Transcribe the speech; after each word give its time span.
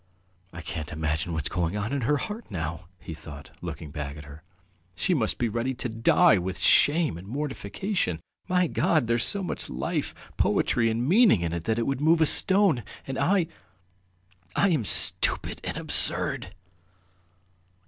"I 0.51 0.61
can 0.61 0.85
imagine 0.91 1.31
what's 1.31 1.47
going 1.47 1.77
on 1.77 1.93
in 1.93 2.01
her 2.01 2.17
heart 2.17 2.49
now!" 2.49 2.87
he 2.99 3.13
thought, 3.13 3.51
looking 3.61 3.95
at 3.95 4.23
her 4.25 4.35
back. 4.37 4.43
"She 4.95 5.13
must 5.13 5.37
be 5.37 5.47
ready 5.47 5.75
to 5.75 5.89
die 5.89 6.39
with 6.39 6.57
shame 6.57 7.19
and 7.19 7.27
mortification! 7.27 8.19
My 8.47 8.65
God, 8.65 9.05
there's 9.05 9.23
so 9.23 9.43
much 9.43 9.69
life, 9.69 10.15
poetry, 10.37 10.89
and 10.89 11.07
meaning 11.07 11.41
in 11.41 11.53
it 11.53 11.65
that 11.65 11.77
it 11.77 11.85
would 11.85 12.01
move 12.01 12.19
a 12.19 12.25
stone, 12.25 12.83
and 13.05 13.19
I... 13.19 13.45
I 14.55 14.69
am 14.69 14.85
stupid 14.85 15.61
and 15.63 15.77
absurd!" 15.77 16.55